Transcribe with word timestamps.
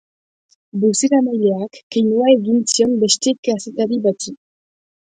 Bozeramaileak 0.83 1.79
keinua 1.97 2.33
egin 2.39 2.59
zion 2.75 2.99
beste 3.07 3.39
kazetari 3.49 4.05
bati. 4.11 4.39